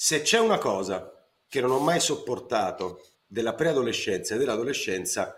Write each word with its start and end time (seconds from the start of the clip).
Se 0.00 0.22
c'è 0.22 0.38
una 0.38 0.58
cosa 0.58 1.12
che 1.48 1.60
non 1.60 1.72
ho 1.72 1.80
mai 1.80 1.98
sopportato 1.98 3.04
della 3.26 3.54
preadolescenza 3.54 4.36
e 4.36 4.38
dell'adolescenza 4.38 5.34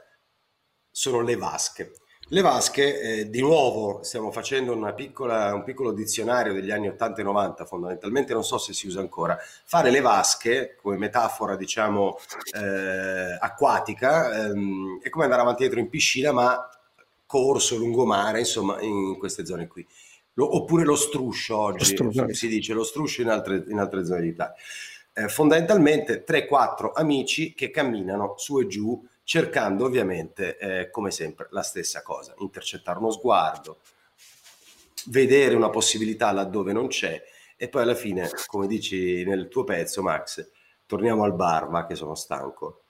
sono 0.91 1.23
le 1.23 1.35
vasche. 1.35 1.95
Le 2.29 2.43
vasche, 2.43 3.01
eh, 3.01 3.31
di 3.31 3.41
nuovo, 3.41 4.03
stiamo 4.03 4.31
facendo 4.31 4.77
piccola, 4.93 5.55
un 5.55 5.65
piccolo 5.65 5.93
dizionario 5.93 6.53
degli 6.53 6.71
anni 6.71 6.89
80 6.89 7.23
e 7.23 7.25
90, 7.25 7.65
fondamentalmente 7.65 8.35
non 8.35 8.45
so 8.45 8.59
se 8.59 8.75
si 8.75 8.87
usa 8.87 9.01
ancora. 9.01 9.39
Fare 9.65 9.91
le 9.91 10.03
vasche, 10.03 10.77
come 10.79 10.99
metafora, 10.99 11.57
diciamo, 11.57 12.19
eh, 12.55 13.39
acquatica, 13.41 14.45
ehm, 14.45 15.01
è 15.01 15.09
come 15.09 15.25
andare 15.25 15.41
avanti 15.41 15.63
e 15.63 15.69
dietro 15.69 15.81
in 15.81 15.89
piscina, 15.89 16.33
ma 16.33 16.69
corso, 17.25 17.79
lungomare, 17.79 18.41
insomma, 18.41 18.79
in 18.83 19.17
queste 19.17 19.47
zone 19.47 19.69
qui. 19.69 19.87
Lo, 20.35 20.57
oppure 20.57 20.85
lo 20.85 20.97
struscio 20.97 21.57
oggi, 21.57 21.97
lo 21.97 22.33
si 22.33 22.49
dice 22.49 22.73
lo 22.73 22.85
struscio 22.85 23.23
in 23.23 23.29
altre, 23.29 23.65
in 23.69 23.79
altre 23.79 24.05
zone 24.05 24.23
d'Italia. 24.23 24.55
Eh, 25.13 25.29
fondamentalmente 25.29 26.25
3-4 26.25 26.93
amici 26.95 27.53
che 27.53 27.71
camminano 27.71 28.35
su 28.37 28.61
e 28.61 28.67
giù 28.67 29.05
cercando 29.25 29.85
ovviamente, 29.85 30.57
eh, 30.57 30.91
come 30.91 31.11
sempre, 31.11 31.49
la 31.51 31.63
stessa 31.63 32.03
cosa, 32.03 32.35
intercettare 32.39 32.99
uno 32.99 33.11
sguardo, 33.11 33.81
vedere 35.07 35.55
una 35.55 35.71
possibilità 35.71 36.33
laddove 36.33 36.73
non 36.73 36.89
c'è 36.89 37.23
e 37.63 37.69
poi 37.69 37.83
alla 37.83 37.95
fine, 37.95 38.31
come 38.47 38.67
dici 38.67 39.23
nel 39.25 39.49
tuo 39.49 39.65
pezzo, 39.65 40.01
Max, 40.01 40.49
torniamo 40.87 41.25
al 41.25 41.35
bar, 41.35 41.69
ma 41.69 41.85
che 41.85 41.95
sono 41.95 42.15
stanco. 42.15 42.85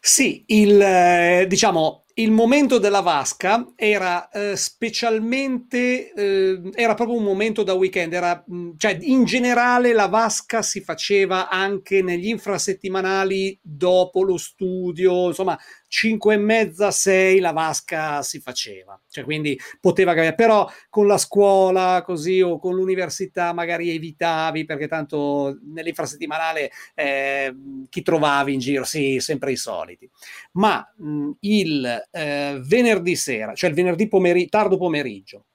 Sì, 0.00 0.44
il, 0.46 0.80
eh, 0.80 1.44
diciamo, 1.46 2.05
il 2.18 2.30
momento 2.30 2.78
della 2.78 3.00
vasca 3.00 3.72
era 3.76 4.30
eh, 4.30 4.56
specialmente, 4.56 6.12
eh, 6.14 6.60
era 6.72 6.94
proprio 6.94 7.18
un 7.18 7.24
momento 7.24 7.62
da 7.62 7.74
weekend, 7.74 8.14
era, 8.14 8.42
mm, 8.50 8.70
cioè 8.78 8.96
in 9.02 9.24
generale 9.24 9.92
la 9.92 10.06
vasca 10.06 10.62
si 10.62 10.80
faceva 10.80 11.50
anche 11.50 12.00
negli 12.00 12.28
infrasettimanali 12.28 13.58
dopo 13.60 14.22
lo 14.22 14.38
studio, 14.38 15.26
insomma 15.26 15.58
5 15.96 16.34
e 16.34 16.36
mezza, 16.36 16.90
6 16.90 17.40
la 17.40 17.52
vasca 17.52 18.20
si 18.20 18.38
faceva, 18.38 19.00
cioè 19.08 19.24
quindi 19.24 19.58
poteva 19.80 20.12
cambiare, 20.12 20.36
però 20.36 20.70
con 20.90 21.06
la 21.06 21.16
scuola 21.16 22.02
così 22.04 22.42
o 22.42 22.58
con 22.58 22.74
l'università 22.74 23.54
magari 23.54 23.88
evitavi 23.88 24.66
perché 24.66 24.88
tanto 24.88 25.58
nell'infrasettimanale 25.72 26.70
eh, 26.94 27.54
chi 27.88 28.02
trovavi 28.02 28.52
in 28.52 28.58
giro? 28.58 28.84
Sì, 28.84 29.20
sempre 29.20 29.52
i 29.52 29.56
soliti, 29.56 30.06
ma 30.52 30.86
mh, 30.98 31.30
il 31.40 32.08
eh, 32.10 32.60
venerdì 32.62 33.16
sera, 33.16 33.54
cioè 33.54 33.70
il 33.70 33.76
venerdì 33.76 34.06
pomeri- 34.06 34.50
tardo 34.50 34.76
pomeriggio 34.76 35.46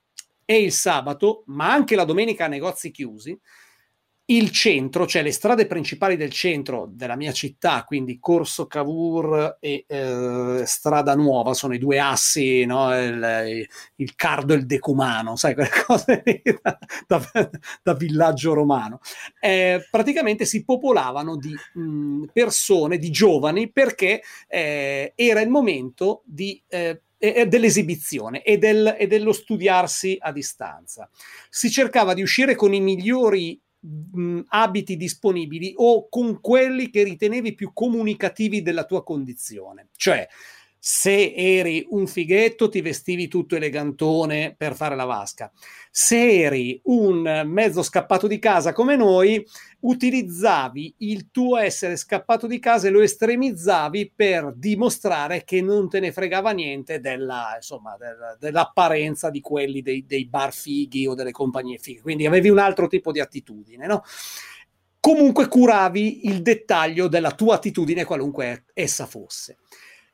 e 0.43 0.59
il 0.59 0.71
sabato, 0.71 1.43
ma 1.47 1.71
anche 1.71 1.95
la 1.95 2.03
domenica 2.03 2.45
a 2.45 2.47
negozi 2.47 2.89
chiusi, 2.89 3.39
il 4.35 4.51
centro, 4.51 5.05
cioè 5.05 5.23
le 5.23 5.31
strade 5.31 5.65
principali 5.65 6.15
del 6.15 6.31
centro 6.31 6.87
della 6.89 7.15
mia 7.15 7.31
città, 7.31 7.83
quindi 7.83 8.19
Corso 8.19 8.65
Cavour 8.65 9.57
e 9.59 9.85
eh, 9.87 10.63
Strada 10.65 11.15
Nuova, 11.15 11.53
sono 11.53 11.73
i 11.73 11.77
due 11.77 11.99
assi, 11.99 12.65
no? 12.65 12.97
il, 12.97 13.67
il, 13.95 14.15
cardo 14.15 14.53
e 14.53 14.57
il 14.57 14.65
decumano, 14.65 15.35
sai, 15.35 15.53
quelle 15.53 15.69
cose 15.85 16.23
da, 16.61 16.79
da, 17.07 17.49
da 17.83 17.93
villaggio 17.93 18.53
romano. 18.53 18.99
Eh, 19.39 19.87
praticamente 19.89 20.45
si 20.45 20.63
popolavano 20.63 21.35
di 21.35 21.53
mh, 21.73 22.25
persone, 22.31 22.97
di 22.97 23.11
giovani, 23.11 23.69
perché 23.69 24.21
eh, 24.47 25.11
era 25.15 25.41
il 25.41 25.49
momento 25.49 26.21
di 26.25 26.61
eh, 26.67 27.01
dell'esibizione 27.21 28.41
e, 28.41 28.57
del, 28.57 28.95
e, 28.97 29.05
dello 29.05 29.31
studiarsi 29.31 30.17
a 30.19 30.31
distanza. 30.31 31.07
Si 31.49 31.69
cercava 31.69 32.15
di 32.15 32.23
uscire 32.23 32.55
con 32.55 32.73
i 32.73 32.79
migliori 32.79 33.61
mh, 33.81 34.41
abiti 34.47 34.95
disponibili 34.97 35.73
o 35.75 36.07
con 36.09 36.39
quelli 36.39 36.89
che 36.89 37.03
ritenevi 37.03 37.53
più 37.55 37.71
comunicativi 37.73 38.61
della 38.61 38.85
tua 38.85 39.03
condizione. 39.03 39.89
Cioè, 39.95 40.27
se 40.83 41.35
eri 41.35 41.85
un 41.91 42.07
fighetto 42.07 42.67
ti 42.67 42.81
vestivi 42.81 43.27
tutto 43.27 43.55
elegantone 43.55 44.55
per 44.57 44.73
fare 44.73 44.95
la 44.95 45.05
vasca. 45.05 45.51
Se 45.91 46.41
eri 46.41 46.81
un 46.85 47.43
mezzo 47.45 47.83
scappato 47.83 48.25
di 48.25 48.39
casa 48.39 48.73
come 48.73 48.95
noi, 48.95 49.45
utilizzavi 49.81 50.95
il 50.97 51.29
tuo 51.29 51.59
essere 51.59 51.97
scappato 51.97 52.47
di 52.47 52.57
casa 52.57 52.87
e 52.87 52.89
lo 52.89 53.01
estremizzavi 53.01 54.13
per 54.15 54.53
dimostrare 54.55 55.43
che 55.43 55.61
non 55.61 55.87
te 55.87 55.99
ne 55.99 56.11
fregava 56.11 56.49
niente 56.49 56.99
della, 56.99 57.53
insomma, 57.57 57.95
della, 57.95 58.35
dell'apparenza 58.39 59.29
di 59.29 59.39
quelli 59.39 59.83
dei, 59.83 60.03
dei, 60.07 60.25
bar 60.25 60.51
fighi 60.51 61.05
o 61.05 61.13
delle 61.13 61.31
compagnie 61.31 61.77
fighe. 61.77 62.01
Quindi 62.01 62.25
avevi 62.25 62.49
un 62.49 62.57
altro 62.57 62.87
tipo 62.87 63.11
di 63.11 63.19
attitudine, 63.19 63.85
no? 63.85 64.03
Comunque 64.99 65.47
curavi 65.47 66.25
il 66.27 66.41
dettaglio 66.41 67.07
della 67.07 67.33
tua 67.33 67.55
attitudine, 67.55 68.03
qualunque 68.03 68.65
essa 68.73 69.05
fosse 69.05 69.57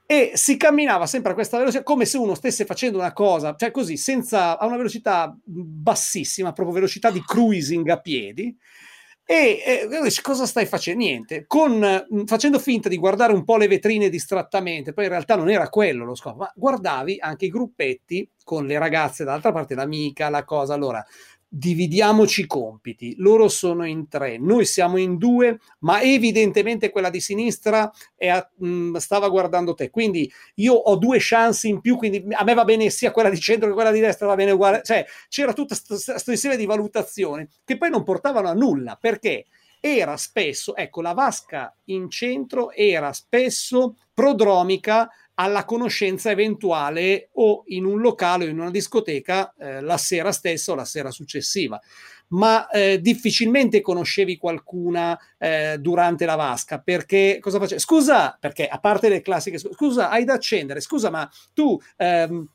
e 0.09 0.31
si 0.35 0.55
camminava 0.55 1.05
sempre 1.05 1.31
a 1.31 1.33
questa 1.33 1.57
velocità 1.57 1.83
come 1.83 2.05
se 2.05 2.17
uno 2.17 2.33
stesse 2.33 2.63
facendo 2.63 2.97
una 2.97 3.11
cosa, 3.11 3.55
cioè 3.57 3.71
così, 3.71 3.97
senza, 3.97 4.57
a 4.57 4.65
una 4.65 4.77
velocità 4.77 5.37
bassissima, 5.43 6.53
proprio 6.53 6.75
velocità 6.75 7.11
di 7.11 7.21
cruising 7.21 7.89
a 7.89 7.99
piedi. 7.99 8.55
E 9.25 9.89
eh, 9.91 10.21
cosa 10.21 10.45
stai 10.45 10.65
facendo? 10.65 11.03
Niente, 11.03 11.45
con, 11.45 12.05
facendo 12.25 12.57
finta 12.57 12.87
di 12.87 12.95
guardare 12.95 13.33
un 13.33 13.43
po' 13.43 13.57
le 13.57 13.67
vetrine 13.67 14.07
distrattamente, 14.07 14.93
poi 14.93 15.03
in 15.03 15.09
realtà 15.09 15.35
non 15.35 15.49
era 15.49 15.67
quello 15.67 16.05
lo 16.05 16.15
scopo, 16.15 16.37
ma 16.37 16.51
guardavi 16.55 17.17
anche 17.19 17.47
i 17.47 17.49
gruppetti 17.49 18.31
con 18.45 18.65
le 18.65 18.79
ragazze 18.79 19.25
dall'altra 19.25 19.51
parte, 19.51 19.75
l'amica, 19.75 20.29
la 20.29 20.45
cosa. 20.45 20.73
Allora, 20.73 21.05
dividiamoci 21.49 22.41
i 22.41 22.45
compiti, 22.45 23.15
loro 23.17 23.47
sono 23.47 23.85
in 23.85 24.07
tre, 24.07 24.37
noi 24.37 24.65
siamo 24.65 24.97
in 24.97 25.17
due, 25.17 25.59
ma 25.79 26.01
evidentemente 26.01 26.89
quella 26.89 27.09
di 27.09 27.21
sinistra 27.21 27.91
a, 28.19 28.51
mh, 28.57 28.67
mm, 28.67 28.95
stava 28.95 29.29
guardando 29.29 29.73
te, 29.73 29.89
quindi 29.89 30.31
io 30.55 30.73
ho 30.73 30.95
due 30.97 31.17
chance 31.19 31.67
in 31.67 31.79
più, 31.79 31.95
quindi 31.95 32.25
a 32.31 32.43
me 32.43 32.53
va 32.53 32.65
bene 32.65 32.89
sia 32.89 33.11
quella 33.11 33.29
di 33.29 33.39
centro 33.39 33.67
che 33.67 33.73
quella 33.73 33.91
di 33.91 33.99
destra 33.99 34.27
va 34.27 34.35
bene 34.35 34.51
uguale, 34.51 34.81
cioè 34.83 35.05
c'era 35.29 35.53
tutta 35.53 35.75
questo 35.85 36.31
insieme 36.31 36.57
di 36.57 36.65
valutazioni 36.65 37.47
che 37.63 37.77
poi 37.77 37.89
non 37.89 38.03
portavano 38.03 38.49
a 38.49 38.53
nulla, 38.53 38.97
perché 38.99 39.45
era 39.79 40.17
spesso, 40.17 40.75
ecco, 40.75 41.01
la 41.01 41.13
vasca 41.13 41.73
in 41.85 42.09
centro 42.09 42.71
era 42.71 43.13
spesso 43.13 43.95
prodromica 44.13 45.09
alla 45.39 45.65
conoscenza 45.65 46.31
eventuale 46.31 47.29
o 47.33 47.63
in 47.67 47.85
un 47.85 47.99
locale 47.99 48.45
o 48.45 48.47
in 48.47 48.59
una 48.59 48.71
discoteca 48.71 49.53
eh, 49.59 49.81
la 49.81 49.97
sera 49.97 50.31
stessa 50.31 50.71
o 50.71 50.75
la 50.75 50.85
sera 50.85 51.11
successiva. 51.11 51.79
Ma 52.29 52.67
eh, 52.69 52.99
difficilmente 52.99 53.79
conoscevi 53.81 54.37
qualcuna 54.37 55.17
eh, 55.37 55.77
durante 55.79 56.25
la 56.25 56.35
vasca 56.35 56.79
perché 56.79 57.37
cosa 57.39 57.59
facevi? 57.59 57.79
Scusa, 57.79 58.35
perché 58.39 58.67
a 58.67 58.79
parte 58.79 59.09
le 59.09 59.21
classiche, 59.21 59.59
scusa, 59.59 60.09
hai 60.09 60.25
da 60.25 60.33
accendere, 60.33 60.81
scusa, 60.81 61.09
ma 61.09 61.29
tu. 61.53 61.79
Ehm, 61.97 62.49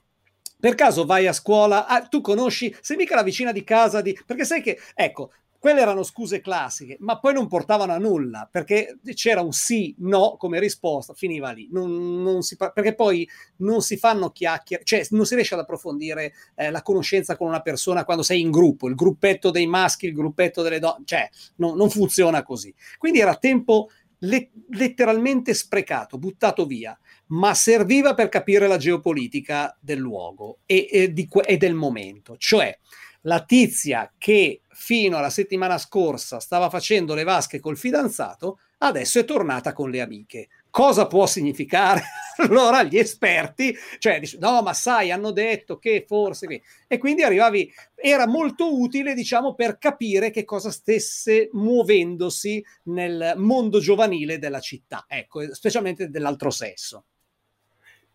per 0.63 0.77
caso 0.77 1.05
vai 1.05 1.27
a 1.27 1.33
scuola, 1.33 1.87
ah, 1.89 2.03
tu 2.07 2.21
conosci, 2.21 2.73
sei 2.81 2.97
mica 2.97 3.17
la 3.17 3.25
vicina 3.25 3.51
di 3.51 3.65
casa 3.65 4.01
di... 4.01 4.17
Perché 4.25 4.45
sai 4.45 4.63
che, 4.63 4.79
ecco, 4.95 5.33
quelle 5.63 5.81
erano 5.81 6.03
scuse 6.03 6.41
classiche, 6.41 6.97
ma 6.99 7.21
poi 7.21 7.35
non 7.35 7.47
portavano 7.47 7.93
a 7.93 7.99
nulla 7.99 8.49
perché 8.51 8.99
c'era 9.15 9.43
un 9.43 9.53
sì, 9.53 9.95
no 9.99 10.35
come 10.37 10.59
risposta, 10.59 11.15
finiva 11.15 11.53
lì. 11.53 11.69
Non, 11.71 12.21
non 12.21 12.43
si, 12.43 12.57
perché 12.57 12.97
poi 12.97 13.29
non 13.59 13.81
si 13.81 13.97
fanno 13.97 14.31
chiacchiere, 14.31 14.83
cioè 14.83 15.07
non 15.11 15.25
si 15.25 15.37
riesce 15.37 15.55
ad 15.55 15.61
approfondire 15.61 16.33
eh, 16.57 16.73
la 16.73 16.83
conoscenza 16.83 17.37
con 17.37 17.47
una 17.47 17.61
persona 17.61 18.05
quando 18.05 18.25
sei 18.25 18.41
in 18.41 18.51
gruppo, 18.51 18.89
il 18.89 18.97
gruppetto 18.97 19.53
dei 19.53 19.69
maschi, 19.69 20.07
il 20.07 20.15
gruppetto 20.15 20.63
delle 20.63 20.81
donne, 20.81 21.05
cioè 21.05 21.31
no, 21.59 21.77
non 21.77 21.91
funziona 21.91 22.43
così. 22.43 22.75
Quindi 22.99 23.21
era 23.21 23.37
tempo 23.37 23.89
le- 24.19 24.51
letteralmente 24.71 25.55
sprecato, 25.55 26.19
buttato 26.19 26.67
via, 26.67 26.99
ma 27.29 27.55
serviva 27.55 28.15
per 28.15 28.29
capire 28.29 28.67
la 28.67 28.79
geopolitica 28.79 29.79
del 29.81 30.01
luogo 30.01 30.59
e, 30.67 30.89
e, 30.91 31.13
di, 31.13 31.29
e 31.47 31.57
del 31.57 31.75
momento. 31.75 32.35
Cioè, 32.37 32.77
la 33.21 33.45
tizia 33.45 34.13
che 34.19 34.62
fino 34.73 35.17
alla 35.17 35.31
settimana 35.31 35.79
scorsa 35.79 36.41
stava 36.41 36.69
facendo 36.71 37.15
le 37.15 37.25
vasche 37.25 37.61
col 37.61 37.77
fidanzato, 37.77 38.59
adesso 38.79 39.19
è 39.19 39.25
tornata 39.25 39.73
con 39.73 39.91
le 39.91 40.01
amiche. 40.01 40.49
Cosa 40.71 41.07
può 41.07 41.27
significare? 41.27 42.03
allora 42.39 42.83
gli 42.83 42.97
esperti, 42.97 43.75
cioè, 43.99 44.21
no, 44.39 44.63
ma 44.63 44.73
sai, 44.73 45.11
hanno 45.11 45.31
detto 45.31 45.79
che 45.79 46.05
forse... 46.07 46.63
E 46.89 46.99
quindi 46.99 47.23
arrivavi, 47.23 47.71
era 47.95 48.27
molto 48.27 48.81
utile, 48.81 49.15
diciamo, 49.15 49.55
per 49.55 49.77
capire 49.79 50.31
che 50.31 50.45
cosa 50.45 50.71
stesse 50.71 51.51
muovendosi 51.53 52.65
nel 52.85 53.35
mondo 53.37 53.81
giovanile 53.81 54.39
della 54.39 54.61
città, 54.61 55.05
ecco, 55.07 55.55
specialmente 55.55 56.09
dell'altro 56.09 56.51
sesso. 56.51 57.05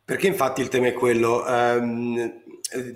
Perché 0.07 0.27
infatti 0.27 0.61
il 0.61 0.69
tema 0.69 0.87
è 0.87 0.93
quello, 0.93 1.43
um, 1.45 2.41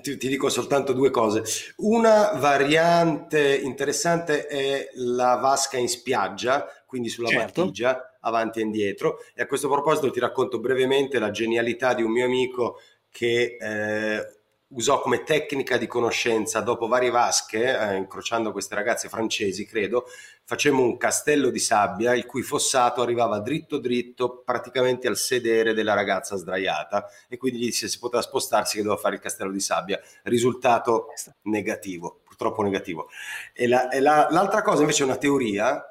ti, 0.02 0.16
ti, 0.16 0.30
dico 0.30 0.48
soltanto 0.48 0.94
due 0.94 1.10
cose. 1.10 1.44
Una 1.80 2.32
variante 2.36 3.54
interessante 3.58 4.48
è 4.48 4.88
la 4.94 5.36
vasca 5.36 5.76
in 5.76 5.90
spiaggia, 5.90 6.66
quindi 6.86 7.10
sulla 7.10 7.28
certo. 7.28 7.64
battigia, 7.64 8.18
avanti 8.22 8.60
e 8.60 8.62
indietro. 8.62 9.18
E 9.36 9.42
a 9.42 9.46
questo 9.46 9.68
proposito 9.68 10.10
ti 10.10 10.22
racconto 10.22 10.62
brevemente 10.62 11.20
la 11.20 11.32
genialità 11.32 11.94
di 11.94 12.02
un 12.02 12.12
mio 12.12 12.24
amico 12.24 12.80
che 13.10 13.58
eh, 13.60 14.41
usò 14.74 15.02
come 15.02 15.24
tecnica 15.24 15.78
di 15.78 15.88
conoscenza 15.88 16.62
dopo 16.62 16.88
varie 16.88 17.10
vasche, 17.10 17.78
eh, 17.78 17.96
incrociando 17.96 18.52
queste 18.52 18.76
ragazze 18.76 19.10
francesi, 19.10 19.66
credo, 19.66 20.06
facemmo 20.44 20.82
un 20.82 20.98
castello 20.98 21.50
di 21.50 21.60
sabbia 21.60 22.14
il 22.14 22.26
cui 22.26 22.42
fossato 22.42 23.02
arrivava 23.02 23.40
dritto 23.40 23.78
dritto 23.80 24.42
praticamente 24.44 25.08
al 25.08 25.18
sedere 25.18 25.74
della 25.74 25.94
ragazza 25.94 26.36
sdraiata 26.36 27.08
e 27.28 27.38
quindi 27.38 27.60
gli 27.60 27.66
disse 27.66 27.88
se 27.88 28.00
poteva 28.00 28.22
spostarsi 28.22 28.78
che 28.78 28.84
doveva 28.84 29.02
fare 29.02 29.16
il 29.16 29.22
castello 29.22 29.52
di 29.52 29.60
sabbia. 29.60 30.00
Risultato 30.24 31.08
negativo, 31.44 32.22
purtroppo 32.24 32.62
negativo. 32.62 33.10
E, 33.54 33.68
la, 33.68 33.90
e 33.90 34.00
la, 34.00 34.28
l'altra 34.30 34.62
cosa 34.62 34.82
invece 34.82 35.04
è 35.04 35.06
una 35.06 35.18
teoria 35.18 35.86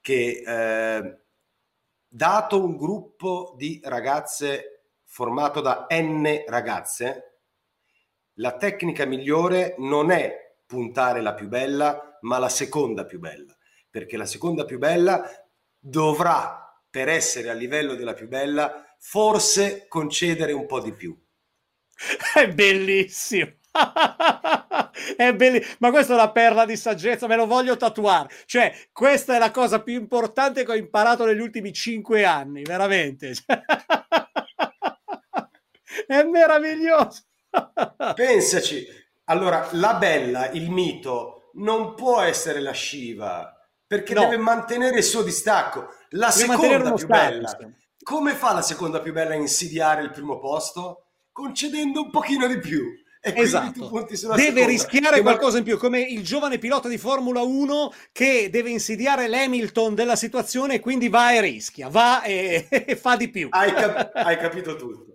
che 0.00 0.42
eh, 0.44 1.18
dato 2.08 2.62
un 2.62 2.76
gruppo 2.76 3.54
di 3.56 3.80
ragazze 3.84 4.84
formato 5.04 5.60
da 5.60 5.86
n 5.90 6.44
ragazze, 6.46 7.31
la 8.34 8.56
tecnica 8.56 9.04
migliore 9.04 9.74
non 9.78 10.10
è 10.10 10.54
puntare 10.66 11.20
la 11.20 11.34
più 11.34 11.48
bella, 11.48 12.18
ma 12.22 12.38
la 12.38 12.48
seconda 12.48 13.04
più 13.04 13.18
bella, 13.18 13.54
perché 13.90 14.16
la 14.16 14.26
seconda 14.26 14.64
più 14.64 14.78
bella 14.78 15.22
dovrà, 15.78 16.58
per 16.88 17.08
essere 17.08 17.50
a 17.50 17.54
livello 17.54 17.94
della 17.94 18.14
più 18.14 18.28
bella, 18.28 18.86
forse 18.98 19.86
concedere 19.88 20.52
un 20.52 20.66
po' 20.66 20.80
di 20.80 20.94
più. 20.94 21.14
È 22.34 22.48
bellissimo. 22.48 23.60
è 25.16 25.34
bellissimo, 25.34 25.76
ma 25.78 25.90
questa 25.90 26.12
è 26.12 26.16
una 26.16 26.30
perla 26.30 26.66
di 26.66 26.76
saggezza, 26.76 27.26
me 27.26 27.36
lo 27.36 27.46
voglio 27.46 27.76
tatuare. 27.76 28.28
Cioè, 28.44 28.88
questa 28.92 29.34
è 29.34 29.38
la 29.38 29.50
cosa 29.50 29.82
più 29.82 29.94
importante 29.94 30.62
che 30.64 30.70
ho 30.70 30.76
imparato 30.76 31.24
negli 31.24 31.40
ultimi 31.40 31.72
cinque 31.72 32.24
anni, 32.24 32.62
veramente. 32.62 33.32
è 36.06 36.22
meraviglioso. 36.24 37.22
Pensaci, 38.14 38.86
allora 39.24 39.68
la 39.72 39.94
bella, 39.94 40.50
il 40.50 40.70
mito, 40.70 41.50
non 41.54 41.94
può 41.94 42.20
essere 42.20 42.60
la 42.60 42.74
Shiva 42.74 43.56
perché 43.86 44.14
no. 44.14 44.22
deve 44.22 44.38
mantenere 44.38 44.96
il 44.96 45.04
suo 45.04 45.22
distacco. 45.22 45.88
La 46.10 46.32
deve 46.34 46.52
seconda 46.52 46.94
più 46.94 47.06
bella, 47.06 47.58
come 48.02 48.34
fa 48.34 48.54
la 48.54 48.62
seconda 48.62 49.00
più 49.00 49.12
bella 49.12 49.34
a 49.34 49.36
insidiare 49.36 50.02
il 50.02 50.10
primo 50.10 50.38
posto? 50.38 51.08
Concedendo 51.30 52.04
un 52.04 52.10
pochino 52.10 52.46
di 52.46 52.58
più. 52.58 53.00
E 53.24 53.34
esatto. 53.36 53.88
deve 53.88 54.16
seconda. 54.16 54.66
rischiare 54.66 55.16
che 55.16 55.22
qualcosa 55.22 55.58
in 55.58 55.64
più, 55.64 55.78
come 55.78 56.00
il 56.00 56.24
giovane 56.24 56.58
pilota 56.58 56.88
di 56.88 56.98
Formula 56.98 57.42
1 57.42 57.92
che 58.10 58.48
deve 58.50 58.70
insidiare 58.70 59.28
l'Hamilton 59.28 59.94
della 59.94 60.16
situazione 60.16 60.74
e 60.74 60.80
quindi 60.80 61.08
va 61.08 61.32
e 61.32 61.40
rischia, 61.40 61.88
va 61.88 62.22
e, 62.22 62.66
e 62.68 62.96
fa 63.00 63.14
di 63.14 63.28
più. 63.28 63.48
Hai, 63.50 63.72
cap- 63.72 64.10
hai 64.14 64.36
capito 64.38 64.74
tutto. 64.74 65.11